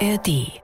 ARD. 0.00 0.60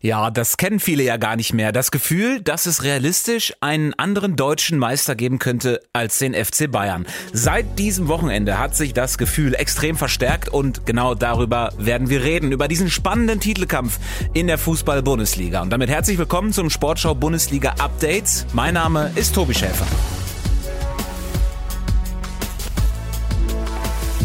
Ja, 0.00 0.30
das 0.30 0.56
kennen 0.56 0.78
viele 0.78 1.02
ja 1.02 1.16
gar 1.16 1.36
nicht 1.36 1.52
mehr. 1.52 1.72
Das 1.72 1.90
Gefühl, 1.90 2.40
dass 2.40 2.66
es 2.66 2.84
realistisch 2.84 3.54
einen 3.60 3.94
anderen 3.94 4.36
deutschen 4.36 4.78
Meister 4.78 5.14
geben 5.14 5.38
könnte 5.38 5.80
als 5.92 6.18
den 6.18 6.32
FC 6.34 6.70
Bayern. 6.70 7.06
Seit 7.32 7.78
diesem 7.78 8.08
Wochenende 8.08 8.58
hat 8.58 8.76
sich 8.76 8.94
das 8.94 9.18
Gefühl 9.18 9.54
extrem 9.54 9.96
verstärkt 9.96 10.48
und 10.48 10.86
genau 10.86 11.14
darüber 11.14 11.72
werden 11.78 12.08
wir 12.08 12.22
reden. 12.22 12.52
Über 12.52 12.68
diesen 12.68 12.90
spannenden 12.90 13.40
Titelkampf 13.40 13.98
in 14.32 14.46
der 14.46 14.58
Fußball-Bundesliga. 14.58 15.62
Und 15.62 15.70
damit 15.70 15.88
herzlich 15.90 16.18
willkommen 16.18 16.52
zum 16.52 16.70
Sportschau 16.70 17.14
Bundesliga 17.14 17.74
Update. 17.78 18.46
Mein 18.52 18.74
Name 18.74 19.10
ist 19.16 19.34
Tobi 19.34 19.54
Schäfer. 19.54 19.86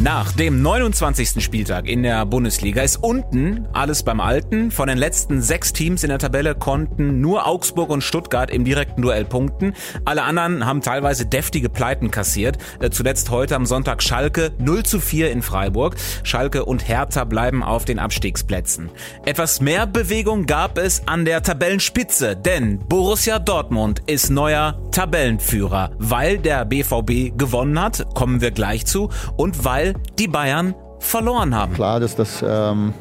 Nach 0.03 0.31
dem 0.31 0.63
29. 0.63 1.43
Spieltag 1.43 1.87
in 1.87 2.01
der 2.01 2.25
Bundesliga 2.25 2.81
ist 2.81 3.03
unten 3.03 3.67
alles 3.71 4.01
beim 4.01 4.19
Alten. 4.19 4.71
Von 4.71 4.87
den 4.87 4.97
letzten 4.97 5.43
sechs 5.43 5.73
Teams 5.73 6.01
in 6.01 6.09
der 6.09 6.17
Tabelle 6.17 6.55
konnten 6.55 7.21
nur 7.21 7.45
Augsburg 7.45 7.91
und 7.91 8.01
Stuttgart 8.01 8.49
im 8.49 8.65
direkten 8.65 9.03
Duell 9.03 9.25
punkten. 9.25 9.73
Alle 10.03 10.23
anderen 10.23 10.65
haben 10.65 10.81
teilweise 10.81 11.27
deftige 11.27 11.69
Pleiten 11.69 12.09
kassiert. 12.09 12.57
Äh, 12.79 12.89
zuletzt 12.89 13.29
heute 13.29 13.55
am 13.55 13.67
Sonntag 13.67 14.01
Schalke 14.01 14.51
0 14.57 14.81
zu 14.81 14.99
4 14.99 15.31
in 15.31 15.43
Freiburg. 15.43 15.95
Schalke 16.23 16.65
und 16.65 16.87
Hertha 16.87 17.23
bleiben 17.23 17.61
auf 17.61 17.85
den 17.85 17.99
Abstiegsplätzen. 17.99 18.89
Etwas 19.23 19.61
mehr 19.61 19.85
Bewegung 19.85 20.47
gab 20.47 20.79
es 20.79 21.07
an 21.07 21.25
der 21.25 21.43
Tabellenspitze, 21.43 22.35
denn 22.35 22.79
Borussia 22.79 23.37
Dortmund 23.37 24.01
ist 24.07 24.31
neuer 24.31 24.81
Tabellenführer, 24.91 25.91
weil 25.97 26.37
der 26.37 26.65
BVB 26.65 27.37
gewonnen 27.37 27.79
hat, 27.79 28.05
kommen 28.13 28.41
wir 28.41 28.51
gleich 28.51 28.85
zu, 28.85 29.09
und 29.37 29.65
weil 29.65 29.93
die 30.19 30.27
Bayern 30.27 30.75
verloren 30.99 31.55
haben. 31.55 31.73
Klar, 31.73 31.99
dass 31.99 32.15
das 32.15 32.43
ähm, 32.47 32.93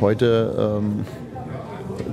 heute 0.00 0.78
ähm, 0.78 1.04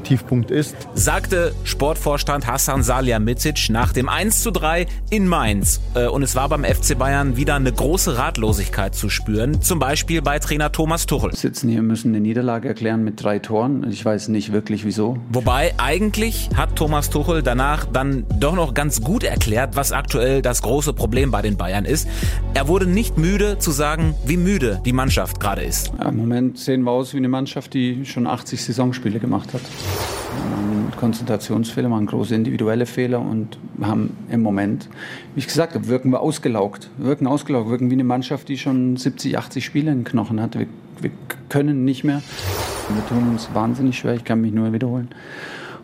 Tiefpunkt 0.05 0.51
ist. 0.51 0.75
Sagte 0.93 1.53
Sportvorstand 1.65 2.47
Hassan 2.47 2.83
Salihamidzic 2.83 3.69
nach 3.69 3.91
dem 3.91 4.07
1 4.07 4.41
zu 4.41 4.51
3 4.51 4.87
in 5.09 5.27
Mainz. 5.27 5.81
Äh, 5.95 6.07
und 6.07 6.23
es 6.23 6.35
war 6.35 6.47
beim 6.47 6.63
FC 6.63 6.97
Bayern 6.97 7.35
wieder 7.35 7.55
eine 7.55 7.71
große 7.71 8.17
Ratlosigkeit 8.17 8.95
zu 8.95 9.09
spüren. 9.09 9.61
Zum 9.61 9.79
Beispiel 9.79 10.21
bei 10.21 10.39
Trainer 10.39 10.71
Thomas 10.71 11.05
Tuchel. 11.05 11.31
Wir 11.31 11.37
sitzen 11.37 11.69
hier, 11.69 11.81
müssen 11.81 12.09
eine 12.09 12.21
Niederlage 12.21 12.67
erklären 12.67 13.03
mit 13.03 13.21
drei 13.21 13.39
Toren. 13.39 13.85
Ich 13.89 14.05
weiß 14.05 14.29
nicht 14.29 14.53
wirklich 14.53 14.85
wieso. 14.85 15.17
Wobei 15.29 15.73
eigentlich 15.77 16.49
hat 16.55 16.75
Thomas 16.75 17.09
Tuchel 17.09 17.41
danach 17.41 17.85
dann 17.85 18.25
doch 18.39 18.55
noch 18.55 18.73
ganz 18.73 19.01
gut 19.01 19.23
erklärt, 19.23 19.75
was 19.75 19.91
aktuell 19.91 20.41
das 20.41 20.61
große 20.61 20.93
Problem 20.93 21.31
bei 21.31 21.41
den 21.41 21.57
Bayern 21.57 21.85
ist. 21.85 22.07
Er 22.53 22.67
wurde 22.67 22.85
nicht 22.85 23.17
müde 23.17 23.57
zu 23.57 23.71
sagen, 23.71 24.15
wie 24.25 24.37
müde 24.37 24.81
die 24.85 24.93
Mannschaft 24.93 25.39
gerade 25.39 25.63
ist. 25.63 25.91
Ja, 25.99 26.09
Im 26.09 26.17
Moment 26.17 26.57
sehen 26.57 26.83
wir 26.83 26.91
aus 26.91 27.13
wie 27.13 27.17
eine 27.17 27.29
Mannschaft, 27.29 27.73
die 27.73 28.05
schon 28.05 28.27
80 28.27 28.63
Saisonspiele 28.63 29.19
gemacht 29.19 29.53
hat. 29.53 29.61
Konzentrationsfehler, 30.97 31.89
machen 31.89 32.05
große 32.07 32.33
individuelle 32.33 32.85
Fehler 32.85 33.19
und 33.19 33.57
haben 33.81 34.17
im 34.29 34.41
Moment, 34.41 34.89
wie 35.33 35.39
ich 35.39 35.47
gesagt 35.47 35.75
habe, 35.75 35.87
wirken 35.87 36.11
wir 36.11 36.21
ausgelaugt. 36.21 36.89
wirken 36.97 37.27
ausgelaugt, 37.27 37.69
wirken 37.69 37.89
wie 37.89 37.95
eine 37.95 38.03
Mannschaft, 38.03 38.47
die 38.49 38.57
schon 38.57 38.97
70, 38.97 39.37
80 39.37 39.65
Spiele 39.65 39.91
in 39.91 39.99
den 39.99 40.03
Knochen 40.03 40.41
hat. 40.41 40.57
Wir, 40.57 40.67
wir 41.01 41.11
können 41.49 41.85
nicht 41.85 42.03
mehr. 42.03 42.21
Wir 42.89 43.05
tun 43.07 43.29
uns 43.29 43.49
wahnsinnig 43.53 43.97
schwer, 43.97 44.15
ich 44.15 44.23
kann 44.23 44.41
mich 44.41 44.53
nur 44.53 44.71
wiederholen, 44.71 45.09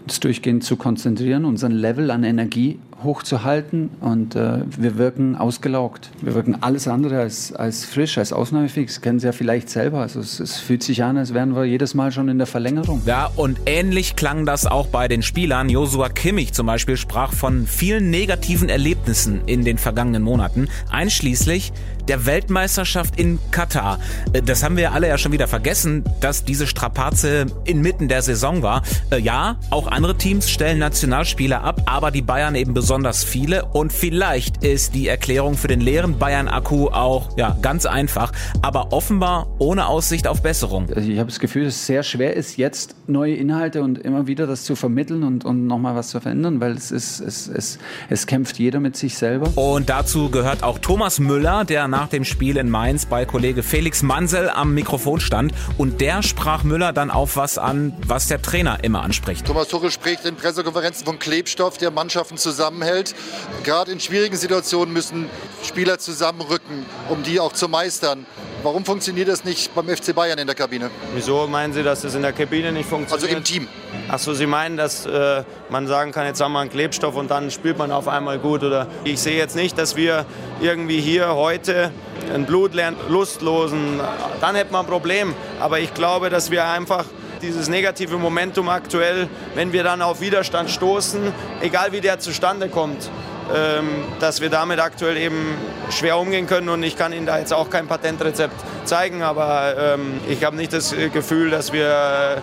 uns 0.04 0.20
durchgehend 0.20 0.64
zu 0.64 0.76
konzentrieren, 0.76 1.46
unseren 1.46 1.72
Level 1.72 2.12
an 2.12 2.24
Energie 2.24 2.80
hochzuhalten 3.04 3.90
und 4.00 4.36
äh, 4.36 4.60
wir 4.66 4.98
wirken 4.98 5.36
ausgelaugt. 5.36 6.10
Wir 6.22 6.36
wirken 6.36 6.58
alles 6.62 6.88
andere 6.88 7.20
als, 7.20 7.54
als 7.54 7.86
frisch, 7.86 8.18
als 8.18 8.34
ausnahmefähig. 8.34 8.88
Das 8.88 9.02
kennen 9.02 9.20
Sie 9.20 9.26
ja 9.26 9.32
vielleicht 9.32 9.70
selber. 9.70 10.00
Also 10.00 10.20
es, 10.20 10.40
es, 10.40 10.58
fühlt 10.58 10.84
sich 10.84 11.04
an, 11.04 11.18
als 11.18 11.34
wären 11.34 11.56
wir 11.56 11.66
jedes 11.66 11.94
Mal 11.94 12.12
schon 12.12 12.30
in 12.30 12.38
der 12.38 12.48
Verlängerung. 12.48 13.02
Ja, 13.06 13.30
und 13.36 13.60
ähnlich 13.66 14.16
klang 14.16 14.46
das 14.46 14.66
auch 14.66 14.88
bei 14.88 15.08
den 15.08 15.24
Spielern. 15.24 15.70
Josua 15.70 16.10
Kimmich 16.10 16.54
zum 16.54 16.68
Beispiel 16.68 16.98
sprach 16.98 17.34
von 17.34 17.66
vielen 17.66 18.10
negativen 18.10 18.70
Erlebnissen 18.70 19.42
in 19.46 19.66
den 19.66 19.78
vergangenen 19.78 20.24
Monaten, 20.24 20.68
einschließlich 20.90 21.74
der 22.08 22.26
Weltmeisterschaft 22.26 23.20
in 23.20 23.40
Katar. 23.52 24.00
Äh, 24.34 24.42
das 24.42 24.64
haben 24.64 24.78
wir 24.78 24.92
alle 24.92 25.08
ja 25.08 25.18
schon 25.18 25.32
wieder 25.32 25.48
vergessen, 25.48 26.04
dass 26.20 26.44
diese 26.44 26.68
Strapaze 26.68 27.46
inmitten 27.66 28.08
der 28.08 28.22
Saison 28.22 28.62
war. 28.62 28.84
Äh, 29.12 29.20
ja, 29.20 29.58
auch 29.70 29.88
andere 29.88 30.16
Teams 30.18 30.50
stellen 30.50 30.80
Nationalspieler 30.80 31.64
ab, 31.64 31.82
aber 31.86 32.12
die 32.12 32.22
Bayern 32.22 32.56
eben 32.56 32.74
besonders 32.74 32.91
besonders 32.92 33.24
viele 33.24 33.64
und 33.64 33.94
vielleicht 33.94 34.66
ist 34.66 34.96
die 34.96 35.08
Erklärung 35.08 35.56
für 35.56 35.70
den 35.70 35.80
leeren 35.80 36.20
Bayern-Akku 36.20 36.90
auch 36.90 37.38
ja, 37.38 37.56
ganz 37.62 37.86
einfach, 37.86 38.34
aber 38.62 38.92
offenbar 38.92 39.48
ohne 39.60 39.88
Aussicht 39.88 40.28
auf 40.28 40.42
Besserung. 40.42 40.90
Also 40.94 41.08
ich 41.08 41.18
habe 41.18 41.30
das 41.30 41.40
Gefühl, 41.40 41.64
dass 41.64 41.76
es 41.76 41.86
sehr 41.86 42.04
schwer 42.04 42.36
ist, 42.36 42.58
jetzt 42.58 42.96
neue 43.08 43.36
Inhalte 43.36 43.82
und 43.82 43.98
immer 43.98 44.28
wieder 44.28 44.46
das 44.46 44.66
zu 44.66 44.76
vermitteln 44.76 45.24
und, 45.24 45.46
und 45.46 45.68
nochmal 45.68 45.96
was 45.96 46.10
zu 46.10 46.20
verändern, 46.20 46.60
weil 46.60 46.74
es, 46.74 46.92
ist, 46.92 47.22
es, 47.22 47.48
es, 47.48 47.80
es 48.10 48.28
kämpft 48.28 48.60
jeder 48.60 48.82
mit 48.82 48.98
sich 48.98 49.18
selber. 49.18 49.50
Und 49.56 49.90
dazu 49.90 50.30
gehört 50.30 50.62
auch 50.62 50.78
Thomas 50.78 51.18
Müller, 51.20 51.64
der 51.64 51.88
nach 51.88 52.10
dem 52.10 52.26
Spiel 52.26 52.58
in 52.58 52.70
Mainz 52.70 53.06
bei 53.06 53.24
Kollege 53.24 53.64
Felix 53.64 54.04
Mansell 54.04 54.50
am 54.50 54.74
Mikrofon 54.74 55.22
stand 55.22 55.54
und 55.78 56.02
der 56.02 56.24
sprach 56.24 56.66
Müller 56.66 56.92
dann 56.92 57.10
auf 57.10 57.38
was 57.38 57.58
an, 57.58 57.94
was 58.06 58.28
der 58.28 58.42
Trainer 58.42 58.84
immer 58.84 59.02
anspricht. 59.02 59.46
Thomas 59.46 59.70
Tuchel 59.70 59.92
spricht 59.92 60.26
in 60.26 60.36
Pressekonferenzen 60.36 61.06
von 61.06 61.20
Klebstoff, 61.20 61.78
der 61.78 61.92
Mannschaften 61.92 62.36
zusammen 62.36 62.81
zusammenhält. 62.82 63.16
Gerade 63.64 63.92
in 63.92 64.00
schwierigen 64.00 64.36
Situationen 64.36 64.94
müssen 64.94 65.30
Spieler 65.64 66.00
zusammenrücken, 66.00 66.86
um 67.10 67.24
die 67.24 67.40
auch 67.40 67.54
zu 67.54 67.68
meistern. 67.68 68.26
Warum 68.64 68.86
funktioniert 68.86 69.28
das 69.28 69.44
nicht 69.44 69.74
beim 69.74 69.88
FC 69.88 70.14
Bayern 70.14 70.38
in 70.38 70.46
der 70.46 70.56
Kabine? 70.56 70.92
Wieso 71.16 71.48
meinen 71.48 71.74
Sie, 71.74 71.82
dass 71.82 72.02
das 72.02 72.14
in 72.14 72.22
der 72.22 72.34
Kabine 72.34 72.72
nicht 72.72 72.88
funktioniert? 72.88 73.24
Also 73.24 73.38
im 73.38 73.44
Team. 73.44 73.68
Achso, 74.08 74.34
Sie 74.34 74.46
meinen, 74.46 74.78
dass 74.78 75.06
äh, 75.08 75.44
man 75.70 75.88
sagen 75.88 76.12
kann, 76.12 76.28
jetzt 76.28 76.42
haben 76.42 76.54
wir 76.54 76.60
einen 76.60 76.70
Klebstoff 76.70 77.16
und 77.16 77.32
dann 77.32 77.50
spielt 77.50 77.80
man 77.80 77.92
auf 77.92 78.08
einmal 78.08 78.38
gut? 78.38 78.64
Oder 78.64 78.88
ich 79.04 79.20
sehe 79.20 79.36
jetzt 79.36 79.56
nicht, 79.56 79.78
dass 79.80 79.96
wir 79.96 80.26
irgendwie 80.62 81.02
hier 81.02 81.34
heute 81.34 81.92
einen 82.32 82.46
blutleeren, 82.46 82.96
lustlosen, 83.10 84.00
dann 84.42 84.56
hätten 84.56 84.72
wir 84.74 84.80
ein 84.80 84.86
Problem. 84.86 85.34
Aber 85.60 85.80
ich 85.80 85.94
glaube, 85.96 86.30
dass 86.30 86.52
wir 86.52 86.66
einfach 86.66 87.06
dieses 87.42 87.68
negative 87.68 88.18
Momentum 88.18 88.70
aktuell, 88.70 89.28
wenn 89.56 89.74
wir 89.74 89.84
dann 89.84 90.02
auf 90.02 90.22
Widerstand 90.22 90.70
stoßen, 90.70 91.34
egal 91.62 91.92
wie 91.92 92.02
der 92.02 92.20
zustande 92.20 92.70
kommt, 92.70 93.10
ähm, 93.54 93.88
dass 94.20 94.42
wir 94.42 94.50
damit 94.50 94.80
aktuell 94.80 95.18
eben 95.18 95.56
schwer 95.90 96.18
umgehen 96.18 96.48
können. 96.48 96.70
Und 96.70 96.84
ich 96.84 96.96
kann 96.96 97.14
Ihnen 97.14 97.26
da 97.26 97.40
jetzt 97.40 97.54
auch 97.54 97.70
kein 97.70 97.88
Patentrezept 97.88 98.56
zeigen, 98.86 99.24
aber 99.24 99.76
ähm, 99.78 100.20
ich 100.30 100.44
habe 100.44 100.56
nicht 100.56 100.74
das 100.74 100.96
Gefühl, 101.14 101.50
dass 101.50 101.74
wir 101.74 102.42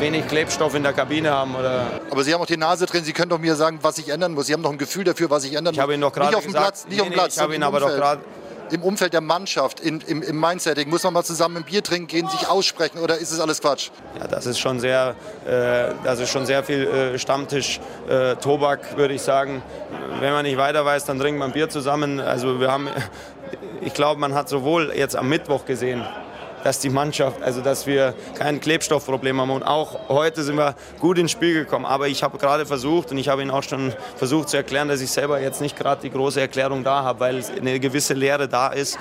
wenig 0.00 0.26
Klebstoff 0.28 0.74
in 0.74 0.82
der 0.82 0.92
Kabine 0.92 1.30
haben. 1.30 1.54
Oder 1.54 1.86
aber 2.10 2.24
Sie 2.24 2.32
haben 2.32 2.40
auch 2.40 2.46
die 2.46 2.56
Nase 2.56 2.86
drin, 2.86 3.04
Sie 3.04 3.12
können 3.12 3.30
doch 3.30 3.38
mir 3.38 3.56
sagen, 3.56 3.78
was 3.82 3.96
sich 3.96 4.08
ändern 4.08 4.32
muss. 4.32 4.46
Sie 4.46 4.52
haben 4.52 4.62
doch 4.62 4.70
ein 4.70 4.78
Gefühl 4.78 5.04
dafür, 5.04 5.30
was 5.30 5.42
sich 5.42 5.52
ändern 5.52 5.72
muss. 5.72 5.76
Ich 5.76 5.80
habe 5.80 5.92
Ihnen 5.94 6.02
doch 6.02 6.12
gerade 6.12 6.28
Nicht 6.28 6.36
auf 6.36 6.42
dem 6.44 6.52
gesagt, 6.52 6.66
Platz, 6.66 6.84
nicht 6.86 6.96
nee, 6.96 7.00
auf 7.00 7.08
dem 7.08 7.14
Platz. 7.14 7.36
Ich 7.36 7.42
habe 7.42 7.54
Ihnen 7.54 7.64
aber 7.64 7.80
doch 7.80 7.88
gerade 7.88 8.20
im 8.72 8.82
Umfeld 8.82 9.12
der 9.12 9.20
Mannschaft, 9.20 9.80
in, 9.80 10.00
im, 10.02 10.22
im 10.22 10.40
Mindsetting? 10.40 10.88
Muss 10.88 11.02
man 11.02 11.12
mal 11.12 11.24
zusammen 11.24 11.58
ein 11.58 11.64
Bier 11.64 11.82
trinken 11.82 12.06
gehen, 12.06 12.28
sich 12.28 12.48
aussprechen 12.48 12.98
oder 12.98 13.18
ist 13.18 13.32
es 13.32 13.40
alles 13.40 13.60
Quatsch? 13.60 13.90
Ja, 14.18 14.26
das 14.26 14.46
ist 14.46 14.58
schon 14.58 14.80
sehr, 14.80 15.14
äh, 15.46 15.94
das 16.04 16.20
ist 16.20 16.30
schon 16.30 16.46
sehr 16.46 16.64
viel 16.64 16.86
äh, 16.86 17.18
Stammtisch 17.18 17.80
äh, 18.08 18.36
Tobak, 18.36 18.96
würde 18.96 19.14
ich 19.14 19.22
sagen. 19.22 19.62
Wenn 20.20 20.32
man 20.32 20.44
nicht 20.44 20.58
weiter 20.58 20.84
weiß, 20.84 21.04
dann 21.04 21.18
trinkt 21.18 21.38
man 21.38 21.52
Bier 21.52 21.68
zusammen. 21.68 22.20
Also 22.20 22.60
wir 22.60 22.70
haben, 22.70 22.88
ich 23.80 23.94
glaube, 23.94 24.20
man 24.20 24.34
hat 24.34 24.48
sowohl 24.48 24.92
jetzt 24.94 25.16
am 25.16 25.28
Mittwoch 25.28 25.64
gesehen, 25.64 26.04
dass 26.68 26.80
die 26.80 26.90
Mannschaft, 26.90 27.42
also 27.42 27.62
dass 27.62 27.86
wir 27.86 28.12
kein 28.36 28.60
Klebstoffproblem 28.60 29.40
haben. 29.40 29.50
Und 29.50 29.62
auch 29.62 30.10
heute 30.10 30.42
sind 30.42 30.56
wir 30.56 30.74
gut 31.00 31.16
ins 31.16 31.30
Spiel 31.30 31.54
gekommen. 31.54 31.86
Aber 31.86 32.08
ich 32.08 32.22
habe 32.22 32.36
gerade 32.36 32.66
versucht 32.66 33.10
und 33.10 33.16
ich 33.16 33.30
habe 33.30 33.40
Ihnen 33.40 33.50
auch 33.50 33.62
schon 33.62 33.94
versucht 34.16 34.50
zu 34.50 34.58
erklären, 34.58 34.86
dass 34.86 35.00
ich 35.00 35.10
selber 35.10 35.40
jetzt 35.40 35.62
nicht 35.62 35.78
gerade 35.78 36.02
die 36.02 36.10
große 36.10 36.38
Erklärung 36.38 36.84
da 36.84 37.04
habe, 37.04 37.20
weil 37.20 37.42
eine 37.58 37.80
gewisse 37.80 38.12
Lehre 38.12 38.48
da 38.48 38.68
ist 38.68 38.98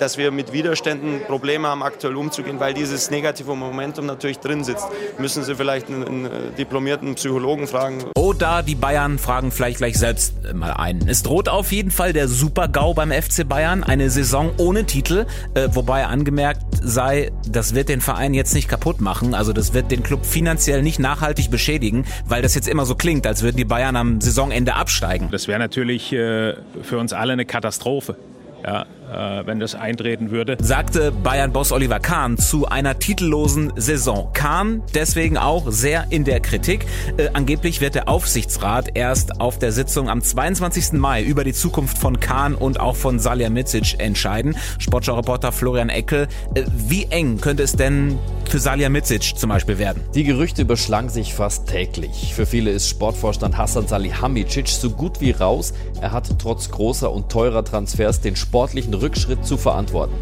dass 0.00 0.16
wir 0.18 0.30
mit 0.30 0.52
Widerständen 0.52 1.20
Probleme 1.26 1.68
haben, 1.68 1.82
aktuell 1.82 2.16
umzugehen, 2.16 2.58
weil 2.58 2.74
dieses 2.74 3.10
negative 3.10 3.54
Momentum 3.54 4.06
natürlich 4.06 4.38
drin 4.38 4.64
sitzt. 4.64 4.86
Müssen 5.18 5.44
Sie 5.44 5.54
vielleicht 5.54 5.88
einen, 5.88 6.04
einen 6.04 6.24
äh, 6.24 6.30
diplomierten 6.58 7.14
Psychologen 7.14 7.66
fragen. 7.66 8.04
Oder 8.16 8.62
die 8.62 8.74
Bayern 8.74 9.18
fragen 9.18 9.50
vielleicht 9.50 9.78
gleich 9.78 9.98
selbst 9.98 10.34
äh, 10.44 10.54
mal 10.54 10.72
ein. 10.72 11.06
Es 11.06 11.22
droht 11.22 11.48
auf 11.48 11.70
jeden 11.72 11.90
Fall 11.90 12.12
der 12.12 12.28
Super-GAU 12.28 12.94
beim 12.94 13.12
FC 13.12 13.46
Bayern, 13.46 13.84
eine 13.84 14.10
Saison 14.10 14.52
ohne 14.56 14.84
Titel, 14.84 15.26
äh, 15.54 15.68
wobei 15.72 16.06
angemerkt 16.06 16.62
sei, 16.82 17.30
das 17.46 17.74
wird 17.74 17.88
den 17.88 18.00
Verein 18.00 18.32
jetzt 18.32 18.54
nicht 18.54 18.68
kaputt 18.68 19.00
machen, 19.00 19.34
also 19.34 19.52
das 19.52 19.74
wird 19.74 19.90
den 19.90 20.02
Club 20.02 20.24
finanziell 20.24 20.82
nicht 20.82 20.98
nachhaltig 20.98 21.50
beschädigen, 21.50 22.06
weil 22.24 22.42
das 22.42 22.54
jetzt 22.54 22.68
immer 22.68 22.86
so 22.86 22.94
klingt, 22.94 23.26
als 23.26 23.42
würden 23.42 23.56
die 23.58 23.64
Bayern 23.64 23.96
am 23.96 24.20
Saisonende 24.20 24.74
absteigen. 24.74 25.28
Das 25.30 25.46
wäre 25.46 25.58
natürlich 25.58 26.12
äh, 26.12 26.54
für 26.82 26.98
uns 26.98 27.12
alle 27.12 27.34
eine 27.34 27.44
Katastrophe. 27.44 28.16
Ja, 28.64 28.86
äh, 29.10 29.46
wenn 29.46 29.60
das 29.60 29.74
eintreten 29.74 30.30
würde. 30.30 30.56
Sagte 30.60 31.12
Bayern-Boss 31.12 31.72
Oliver 31.72 32.00
Kahn 32.00 32.38
zu 32.38 32.66
einer 32.66 32.98
titellosen 32.98 33.72
Saison. 33.76 34.30
Kahn 34.32 34.82
deswegen 34.94 35.36
auch 35.36 35.70
sehr 35.70 36.06
in 36.10 36.24
der 36.24 36.40
Kritik. 36.40 36.86
Äh, 37.16 37.30
angeblich 37.32 37.80
wird 37.80 37.94
der 37.94 38.08
Aufsichtsrat 38.08 38.96
erst 38.96 39.40
auf 39.40 39.58
der 39.58 39.72
Sitzung 39.72 40.08
am 40.08 40.22
22. 40.22 40.92
Mai 40.92 41.22
über 41.22 41.44
die 41.44 41.52
Zukunft 41.52 41.98
von 41.98 42.20
Kahn 42.20 42.54
und 42.54 42.80
auch 42.80 42.96
von 42.96 43.18
Salihamidzic 43.18 43.98
entscheiden. 43.98 44.56
Sportschau-Reporter 44.78 45.52
Florian 45.52 45.88
Eckel, 45.88 46.28
äh, 46.54 46.62
wie 46.72 47.04
eng 47.06 47.40
könnte 47.40 47.62
es 47.62 47.72
denn 47.72 48.18
für 48.48 48.58
Salihamidzic 48.58 49.38
zum 49.38 49.50
Beispiel 49.50 49.78
werden? 49.78 50.02
Die 50.14 50.24
Gerüchte 50.24 50.62
überschlagen 50.62 51.08
sich 51.08 51.34
fast 51.34 51.68
täglich. 51.68 52.34
Für 52.34 52.46
viele 52.46 52.70
ist 52.70 52.88
Sportvorstand 52.88 53.56
Hassan 53.56 53.86
Salihamidzic 53.86 54.68
so 54.68 54.90
gut 54.90 55.20
wie 55.20 55.30
raus. 55.30 55.72
Er 56.00 56.12
hat 56.12 56.28
trotz 56.38 56.70
großer 56.70 57.10
und 57.12 57.28
teurer 57.28 57.64
Transfers 57.64 58.20
den 58.20 58.36
sportlichen 58.36 58.94
Rückschritt 59.00 59.44
zu 59.44 59.56
verantworten. 59.56 60.14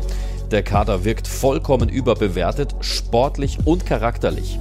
Der 0.50 0.62
Kader 0.62 1.04
wirkt 1.04 1.28
vollkommen 1.28 1.88
überbewertet, 1.88 2.74
sportlich 2.80 3.58
und 3.64 3.84
charakterlich 3.84 4.58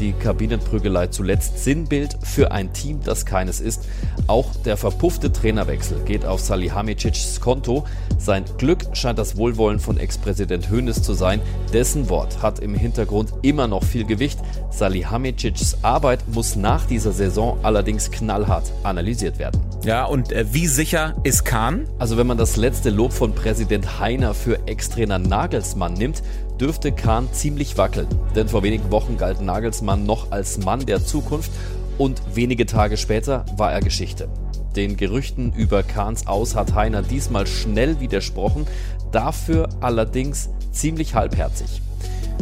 die 0.00 0.12
Kabinenprügelei 0.12 1.08
zuletzt 1.08 1.62
Sinnbild 1.62 2.16
für 2.22 2.52
ein 2.52 2.72
Team, 2.72 3.00
das 3.04 3.26
keines 3.26 3.60
ist. 3.60 3.84
Auch 4.26 4.54
der 4.64 4.76
verpuffte 4.76 5.32
Trainerwechsel 5.32 6.00
geht 6.04 6.24
auf 6.24 6.40
Salihamidzics 6.40 7.40
Konto. 7.40 7.84
Sein 8.18 8.44
Glück 8.58 8.84
scheint 8.92 9.18
das 9.18 9.36
Wohlwollen 9.36 9.78
von 9.78 9.98
Ex-Präsident 9.98 10.70
Hoeneß 10.70 11.02
zu 11.02 11.14
sein. 11.14 11.40
Dessen 11.72 12.08
Wort 12.08 12.42
hat 12.42 12.58
im 12.58 12.74
Hintergrund 12.74 13.32
immer 13.42 13.66
noch 13.66 13.84
viel 13.84 14.04
Gewicht. 14.04 14.38
Salihamidzics 14.70 15.78
Arbeit 15.82 16.20
muss 16.32 16.56
nach 16.56 16.86
dieser 16.86 17.12
Saison 17.12 17.58
allerdings 17.62 18.10
knallhart 18.10 18.72
analysiert 18.82 19.38
werden. 19.38 19.60
Ja, 19.84 20.04
und 20.04 20.32
äh, 20.32 20.44
wie 20.52 20.66
sicher 20.66 21.14
ist 21.22 21.44
Kahn? 21.44 21.88
Also 21.98 22.16
wenn 22.16 22.26
man 22.26 22.38
das 22.38 22.56
letzte 22.56 22.90
Lob 22.90 23.12
von 23.12 23.34
Präsident 23.34 24.00
Heiner 24.00 24.34
für 24.34 24.66
Ex-Trainer 24.66 25.18
Nagelsmann 25.18 25.94
nimmt, 25.94 26.22
dürfte 26.60 26.92
Kahn 26.92 27.28
ziemlich 27.32 27.78
wackeln. 27.78 28.08
Denn 28.34 28.48
vor 28.48 28.62
wenigen 28.62 28.90
Wochen 28.90 29.16
galt 29.16 29.40
Nagelsmann 29.40 30.04
noch 30.04 30.32
als 30.32 30.58
Mann 30.58 30.86
der 30.86 31.04
Zukunft 31.04 31.50
und 31.98 32.20
wenige 32.34 32.66
Tage 32.66 32.96
später 32.96 33.44
war 33.56 33.72
er 33.72 33.80
Geschichte. 33.80 34.28
Den 34.74 34.96
Gerüchten 34.96 35.52
über 35.52 35.82
Kahns 35.82 36.26
Aus 36.26 36.54
hat 36.54 36.74
Heiner 36.74 37.02
diesmal 37.02 37.46
schnell 37.46 37.98
widersprochen, 38.00 38.66
dafür 39.10 39.68
allerdings 39.80 40.50
ziemlich 40.72 41.14
halbherzig. 41.14 41.80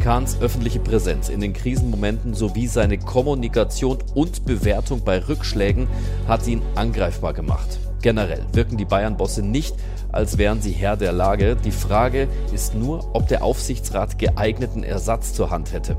Kahns 0.00 0.40
öffentliche 0.40 0.80
Präsenz 0.80 1.28
in 1.28 1.40
den 1.40 1.52
Krisenmomenten 1.52 2.34
sowie 2.34 2.66
seine 2.66 2.98
Kommunikation 2.98 3.98
und 4.14 4.44
Bewertung 4.44 5.02
bei 5.04 5.18
Rückschlägen 5.18 5.86
hat 6.26 6.46
ihn 6.46 6.60
angreifbar 6.74 7.32
gemacht. 7.32 7.78
Generell 8.04 8.44
wirken 8.52 8.76
die 8.76 8.84
Bayern-Bosse 8.84 9.40
nicht, 9.40 9.76
als 10.12 10.36
wären 10.36 10.60
sie 10.60 10.72
Herr 10.72 10.98
der 10.98 11.12
Lage. 11.12 11.56
Die 11.56 11.70
Frage 11.70 12.28
ist 12.52 12.74
nur, 12.74 13.14
ob 13.14 13.28
der 13.28 13.42
Aufsichtsrat 13.42 14.18
geeigneten 14.18 14.82
Ersatz 14.82 15.32
zur 15.32 15.48
Hand 15.48 15.72
hätte. 15.72 15.96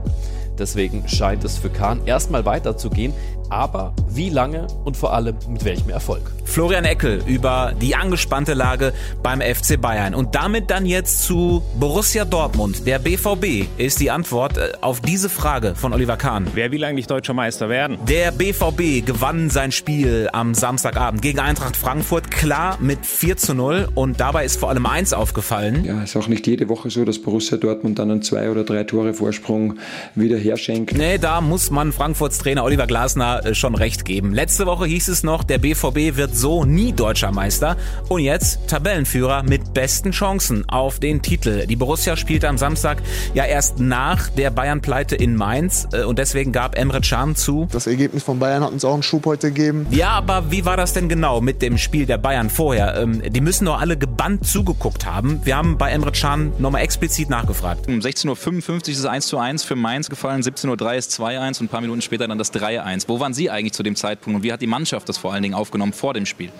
Deswegen 0.57 1.07
scheint 1.07 1.43
es 1.43 1.57
für 1.57 1.69
Kahn 1.69 2.05
erstmal 2.05 2.45
weiterzugehen, 2.45 3.13
aber 3.49 3.93
wie 4.09 4.29
lange 4.29 4.67
und 4.85 4.97
vor 4.97 5.13
allem 5.13 5.35
mit 5.49 5.65
welchem 5.65 5.89
Erfolg? 5.89 6.31
Florian 6.45 6.85
Eckel 6.85 7.21
über 7.27 7.73
die 7.81 7.95
angespannte 7.95 8.53
Lage 8.53 8.93
beim 9.21 9.41
FC 9.41 9.79
Bayern. 9.79 10.15
Und 10.15 10.35
damit 10.35 10.71
dann 10.71 10.85
jetzt 10.85 11.23
zu 11.23 11.61
Borussia 11.79 12.23
Dortmund. 12.23 12.87
Der 12.87 12.99
BVB 12.99 13.67
ist 13.77 13.99
die 13.99 14.09
Antwort 14.11 14.57
äh, 14.57 14.71
auf 14.81 15.01
diese 15.01 15.27
Frage 15.27 15.75
von 15.75 15.93
Oliver 15.93 16.17
Kahn. 16.17 16.47
Wer 16.53 16.71
will 16.71 16.83
eigentlich 16.83 17.07
deutscher 17.07 17.33
Meister 17.33 17.67
werden? 17.67 17.97
Der 18.07 18.31
BVB 18.31 19.05
gewann 19.05 19.49
sein 19.49 19.71
Spiel 19.71 20.29
am 20.31 20.53
Samstagabend 20.53 21.21
gegen 21.21 21.39
Eintracht 21.39 21.75
Frankfurt 21.75 22.31
klar 22.31 22.77
mit 22.79 23.05
4 23.05 23.37
zu 23.37 23.53
0. 23.53 23.89
Und 23.93 24.19
dabei 24.19 24.45
ist 24.45 24.59
vor 24.59 24.69
allem 24.69 24.85
eins 24.85 25.13
aufgefallen. 25.13 25.83
Ja, 25.83 26.03
ist 26.03 26.15
auch 26.15 26.27
nicht 26.27 26.47
jede 26.47 26.69
Woche 26.69 26.89
so, 26.89 27.03
dass 27.03 27.19
Borussia 27.19 27.57
Dortmund 27.57 27.99
dann 27.99 28.11
einen 28.11 28.21
zwei 28.21 28.49
oder 28.49 28.63
drei 28.63 28.83
Tore 28.83 29.13
Vorsprung 29.13 29.77
wieder 30.13 30.37
herschenkt. 30.45 30.97
Nee, 30.97 31.17
da 31.17 31.41
muss 31.41 31.71
man 31.71 31.91
Frankfurts 31.91 32.37
Trainer 32.37 32.63
Oliver 32.63 32.87
Glasner 32.87 33.45
äh, 33.45 33.55
schon 33.55 33.75
recht 33.75 34.05
geben. 34.05 34.33
Letzte 34.33 34.65
Woche 34.65 34.85
hieß 34.85 35.07
es 35.07 35.23
noch, 35.23 35.43
der 35.43 35.57
BVB 35.57 36.17
wird 36.17 36.35
so 36.35 36.65
nie 36.65 36.93
deutscher 36.93 37.31
Meister 37.31 37.77
und 38.09 38.21
jetzt 38.21 38.67
Tabellenführer 38.67 39.43
mit 39.43 39.73
besten 39.73 40.11
Chancen 40.11 40.67
auf 40.69 40.99
den 40.99 41.21
Titel. 41.21 41.65
Die 41.67 41.75
Borussia 41.75 42.15
spielte 42.17 42.47
am 42.47 42.57
Samstag 42.57 43.01
ja 43.33 43.45
erst 43.45 43.79
nach 43.79 44.29
der 44.29 44.51
Bayern-Pleite 44.51 45.15
in 45.15 45.35
Mainz 45.35 45.87
äh, 45.91 46.03
und 46.03 46.19
deswegen 46.19 46.51
gab 46.51 46.77
Emre 46.77 47.01
Can 47.01 47.35
zu. 47.35 47.67
Das 47.71 47.87
Ergebnis 47.87 48.23
von 48.23 48.39
Bayern 48.39 48.63
hat 48.63 48.71
uns 48.71 48.85
auch 48.85 48.93
einen 48.93 49.03
Schub 49.03 49.25
heute 49.25 49.51
gegeben. 49.51 49.87
Ja, 49.91 50.11
aber 50.11 50.51
wie 50.51 50.65
war 50.65 50.77
das 50.77 50.93
denn 50.93 51.09
genau 51.09 51.41
mit 51.41 51.61
dem 51.61 51.77
Spiel 51.77 52.05
der 52.05 52.17
Bayern 52.17 52.49
vorher? 52.49 52.95
Ähm, 52.97 53.21
die 53.27 53.41
müssen 53.41 53.65
doch 53.65 53.79
alle 53.79 53.97
gebannt 53.97 54.45
zugeguckt 54.45 55.05
haben. 55.05 55.41
Wir 55.43 55.57
haben 55.57 55.77
bei 55.77 55.91
Emre 55.91 56.11
Can 56.11 56.53
nochmal 56.59 56.81
explizit 56.81 57.29
nachgefragt. 57.29 57.87
Um 57.87 57.99
16.55 57.99 58.69
Uhr 58.69 58.77
ist 58.77 58.99
es 58.99 59.05
1 59.05 59.27
zu 59.27 59.37
1 59.37 59.63
für 59.63 59.75
Mainz 59.75 60.09
gefallen, 60.09 60.34
17.03 60.41 60.83
Uhr 60.83 60.93
ist 60.93 61.11
2-1 61.19 61.59
und 61.59 61.61
ein 61.61 61.67
paar 61.69 61.81
Minuten 61.81 62.01
später 62.01 62.27
dann 62.27 62.37
das 62.37 62.53
3-1. 62.53 63.05
Wo 63.07 63.19
waren 63.19 63.33
Sie 63.33 63.49
eigentlich 63.49 63.73
zu 63.73 63.83
dem 63.83 63.95
Zeitpunkt 63.95 64.37
und 64.37 64.43
wie 64.43 64.51
hat 64.51 64.61
die 64.61 64.67
Mannschaft 64.67 65.07
das 65.09 65.17
vor 65.17 65.33
allen 65.33 65.43
Dingen 65.43 65.55
aufgenommen 65.55 65.93
vor 65.93 66.13
dem 66.13 66.25
Spiel? 66.25 66.51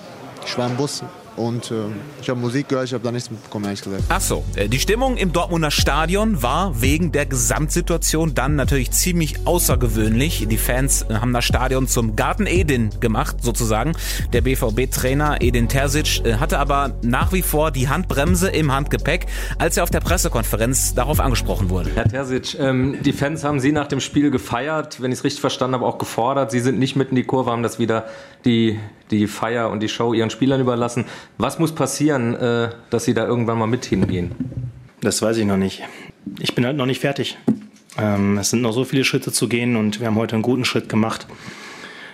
Ich 0.45 0.57
war 0.57 0.68
im 0.68 0.77
Bus 0.77 1.04
und 1.38 1.72
äh, 1.72 1.76
ich 2.22 2.30
habe 2.30 2.40
Musik 2.40 2.70
gehört, 2.70 2.86
ich 2.86 2.94
habe 2.94 3.04
da 3.04 3.12
nichts 3.12 3.30
mitbekommen, 3.30 3.66
ehrlich 3.66 3.82
gesagt. 3.82 4.04
Ach 4.10 4.22
so, 4.22 4.44
äh, 4.56 4.70
die 4.70 4.80
Stimmung 4.80 5.18
im 5.18 5.34
Dortmunder 5.34 5.72
Stadion 5.72 6.42
war 6.42 6.82
wegen 6.82 7.12
der 7.12 7.26
Gesamtsituation 7.26 8.34
dann 8.34 8.56
natürlich 8.56 8.92
ziemlich 8.92 9.46
außergewöhnlich. 9.46 10.48
Die 10.50 10.58
Fans 10.58 11.04
äh, 11.04 11.16
haben 11.16 11.34
das 11.34 11.46
Stadion 11.46 11.88
zum 11.88 12.16
Garten 12.16 12.48
Edin 12.48 12.90
gemacht, 13.00 13.38
sozusagen. 13.42 13.94
Der 14.34 14.42
BVB-Trainer 14.42 15.42
Edin 15.42 15.68
Terzic 15.68 16.26
äh, 16.26 16.36
hatte 16.36 16.60
aber 16.60 16.96
nach 17.02 17.34
wie 17.34 17.42
vor 17.42 17.72
die 17.72 17.90
Handbremse 17.90 18.50
im 18.50 18.72
Handgepäck, 18.72 19.28
als 19.58 19.78
er 19.78 19.84
auf 19.84 19.90
der 19.90 20.00
Pressekonferenz 20.00 20.94
darauf 20.94 21.20
angesprochen 21.20 21.70
wurde. 21.70 21.92
Herr 21.96 22.08
Terzic, 22.08 22.58
ähm, 22.60 22.98
die 23.04 23.14
Fans 23.14 23.44
haben 23.44 23.60
Sie 23.60 23.72
nach 23.72 23.88
dem 23.88 24.00
Spiel 24.00 24.31
gefeiert, 24.31 25.02
wenn 25.02 25.12
ich 25.12 25.20
es 25.20 25.24
richtig 25.24 25.42
verstanden 25.42 25.76
habe, 25.76 25.86
auch 25.86 25.98
gefordert. 25.98 26.52
Sie 26.52 26.60
sind 26.60 26.80
nicht 26.80 26.96
mit 26.96 27.10
in 27.10 27.16
die 27.16 27.24
Kurve, 27.24 27.52
haben 27.52 27.64
das 27.64 27.80
wieder 27.80 28.06
die, 28.46 28.80
die 29.12 29.28
Feier 29.28 29.70
und 29.70 29.81
die 29.81 29.90
Show 29.90 30.14
Ihren 30.14 30.30
Spielern 30.30 30.62
überlassen. 30.62 31.06
Was 31.38 31.60
muss 31.60 31.74
passieren, 31.74 32.36
äh, 32.36 32.69
dass 32.89 33.06
Sie 33.06 33.13
da 33.13 33.25
irgendwann 33.25 33.57
mal 33.57 33.68
mit 33.68 33.86
hingehen? 33.86 34.31
Das 35.01 35.22
weiß 35.22 35.38
ich 35.38 35.45
noch 35.45 35.57
nicht. 35.57 35.83
Ich 36.39 36.56
bin 36.56 36.66
halt 36.66 36.77
noch 36.77 36.86
nicht 36.86 37.01
fertig. 37.01 37.38
Ähm, 37.98 38.38
es 38.38 38.50
sind 38.50 38.62
noch 38.62 38.74
so 38.74 38.83
viele 38.83 39.04
Schritte 39.04 39.31
zu 39.31 39.48
gehen 39.48 39.75
und 39.75 40.00
wir 40.00 40.07
haben 40.07 40.16
heute 40.16 40.36
einen 40.36 40.44
guten 40.44 40.66
Schritt 40.66 40.89
gemacht. 40.89 41.27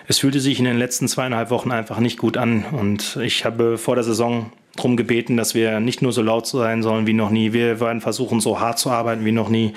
Es 0.08 0.20
fühlte 0.20 0.40
sich 0.40 0.60
in 0.60 0.66
den 0.66 0.78
letzten 0.78 1.08
zweieinhalb 1.08 1.50
Wochen 1.52 1.72
einfach 1.72 2.00
nicht 2.00 2.18
gut 2.18 2.38
an 2.38 2.66
und 2.72 3.18
ich 3.22 3.46
habe 3.46 3.78
vor 3.78 3.96
der 3.96 4.04
Saison 4.04 4.52
darum 4.76 4.98
gebeten, 4.98 5.38
dass 5.38 5.54
wir 5.56 5.80
nicht 5.80 6.02
nur 6.02 6.12
so 6.12 6.22
laut 6.22 6.48
sein 6.48 6.84
sollen 6.84 7.08
wie 7.08 7.14
noch 7.14 7.30
nie. 7.30 7.54
Wir 7.54 7.80
werden 7.80 8.02
versuchen, 8.02 8.42
so 8.42 8.60
hart 8.60 8.80
zu 8.80 8.90
arbeiten 8.90 9.26
wie 9.26 9.32
noch 9.32 9.50
nie. 9.50 9.74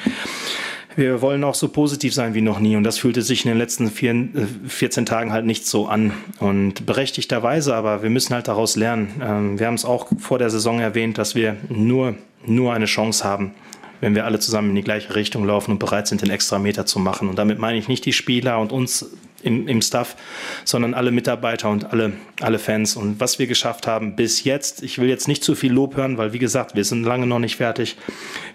Wir 0.97 1.23
wollen 1.23 1.43
auch 1.43 1.55
so 1.55 1.69
positiv 1.69 2.15
sein 2.15 2.35
wie 2.35 2.41
noch 2.41 2.61
nie. 2.61 2.77
Und 2.77 2.85
das 2.85 2.99
fühlte 2.99 3.23
sich 3.23 3.45
in 3.45 3.51
den 3.51 3.59
letzten 3.59 3.91
vier, 3.91 4.29
14 4.67 5.07
Tagen 5.07 5.33
halt 5.33 5.45
nicht 5.45 5.67
so 5.67 5.87
an. 5.87 6.13
Und 6.39 6.87
berechtigterweise, 6.87 7.75
aber 7.75 8.03
wir 8.03 8.11
müssen 8.11 8.35
halt 8.35 8.49
daraus 8.49 8.77
lernen. 8.77 9.21
Ähm, 9.21 9.59
wir 9.59 9.67
haben 9.67 9.75
es 9.75 9.85
auch 9.85 10.09
vor 10.19 10.39
der 10.39 10.51
Saison 10.51 10.79
erwähnt, 10.79 11.19
dass 11.19 11.35
wir 11.35 11.57
nur, 11.69 12.15
nur 12.47 12.75
eine 12.75 12.87
Chance 12.87 13.25
haben, 13.25 13.53
wenn 14.01 14.15
wir 14.15 14.25
alle 14.25 14.39
zusammen 14.39 14.71
in 14.71 14.77
die 14.77 14.83
gleiche 14.83 15.15
Richtung 15.17 15.45
laufen 15.45 15.73
und 15.73 15.79
bereit 15.79 16.07
sind, 16.07 16.23
den 16.23 16.31
extra 16.31 16.59
Meter 16.59 16.87
zu 16.87 17.01
machen. 17.01 17.29
Und 17.29 17.39
damit 17.39 17.59
meine 17.59 17.79
ich 17.79 17.89
nicht 17.89 18.05
die 18.05 18.13
Spieler 18.13 18.61
und 18.61 18.71
uns 18.71 19.11
im, 19.43 19.69
im 19.69 19.83
Staff, 19.83 20.17
sondern 20.65 20.95
alle 20.95 21.11
Mitarbeiter 21.11 21.71
und 21.71 21.93
alle, 21.93 22.13
alle 22.41 22.59
Fans. 22.59 22.97
Und 22.97 23.21
was 23.21 23.39
wir 23.39 23.47
geschafft 23.47 23.87
haben 23.87 24.17
bis 24.17 24.45
jetzt, 24.45 24.83
ich 24.83 24.99
will 24.99 25.09
jetzt 25.09 25.29
nicht 25.29 25.45
zu 25.45 25.55
viel 25.55 25.73
Lob 25.73 25.97
hören, 25.97 26.19
weil 26.19 26.33
wie 26.33 26.39
gesagt, 26.39 26.77
wir 26.77 26.85
sind 26.85 27.05
lange 27.05 27.27
noch 27.27 27.41
nicht 27.41 27.57
fertig. 27.57 27.97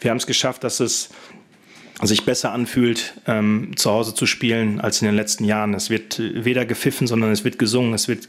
Wir 0.01 0.11
haben 0.11 0.17
es 0.17 0.25
geschafft, 0.25 0.63
dass 0.63 0.79
es 0.79 1.09
sich 2.01 2.25
besser 2.25 2.51
anfühlt, 2.53 3.13
ähm, 3.27 3.71
zu 3.75 3.91
Hause 3.91 4.13
zu 4.13 4.25
spielen 4.25 4.79
als 4.79 5.01
in 5.01 5.07
den 5.07 5.15
letzten 5.15 5.43
Jahren. 5.43 5.73
Es 5.73 5.89
wird 5.89 6.19
weder 6.19 6.65
gepfiffen, 6.65 7.07
sondern 7.07 7.31
es 7.31 7.43
wird 7.43 7.59
gesungen, 7.59 7.93
es 7.93 8.07
wird 8.07 8.27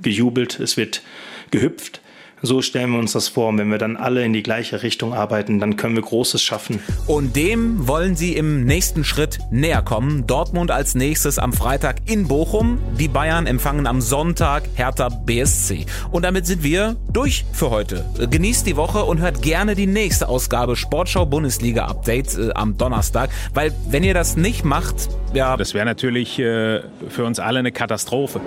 gejubelt, 0.00 0.58
es 0.60 0.76
wird 0.76 1.02
gehüpft. 1.50 2.00
So 2.42 2.62
stellen 2.62 2.90
wir 2.92 2.98
uns 2.98 3.12
das 3.12 3.28
vor. 3.28 3.48
Und 3.48 3.58
wenn 3.58 3.70
wir 3.70 3.78
dann 3.78 3.96
alle 3.96 4.24
in 4.24 4.32
die 4.32 4.42
gleiche 4.42 4.82
Richtung 4.82 5.12
arbeiten, 5.12 5.60
dann 5.60 5.76
können 5.76 5.94
wir 5.94 6.02
Großes 6.02 6.42
schaffen. 6.42 6.80
Und 7.06 7.36
dem 7.36 7.86
wollen 7.86 8.16
sie 8.16 8.34
im 8.34 8.64
nächsten 8.64 9.04
Schritt 9.04 9.38
näher 9.50 9.82
kommen. 9.82 10.26
Dortmund 10.26 10.70
als 10.70 10.94
nächstes 10.94 11.38
am 11.38 11.52
Freitag 11.52 11.96
in 12.06 12.28
Bochum. 12.28 12.78
Die 12.98 13.08
Bayern 13.08 13.46
empfangen 13.46 13.86
am 13.86 14.00
Sonntag 14.00 14.64
Hertha 14.74 15.08
BSC. 15.08 15.86
Und 16.10 16.24
damit 16.24 16.46
sind 16.46 16.62
wir 16.62 16.96
durch 17.12 17.44
für 17.52 17.70
heute. 17.70 18.04
Genießt 18.30 18.66
die 18.66 18.76
Woche 18.76 19.04
und 19.04 19.20
hört 19.20 19.42
gerne 19.42 19.74
die 19.74 19.86
nächste 19.86 20.28
Ausgabe 20.28 20.76
Sportschau 20.76 21.26
Bundesliga 21.26 21.86
Update 21.86 22.38
äh, 22.38 22.52
am 22.54 22.76
Donnerstag. 22.78 23.30
Weil 23.52 23.74
wenn 23.88 24.04
ihr 24.04 24.14
das 24.14 24.36
nicht 24.36 24.64
macht, 24.64 25.08
ja. 25.34 25.56
Das 25.56 25.74
wäre 25.74 25.84
natürlich 25.84 26.38
äh, 26.38 26.80
für 27.08 27.24
uns 27.24 27.38
alle 27.38 27.60
eine 27.60 27.72
Katastrophe. 27.72 28.40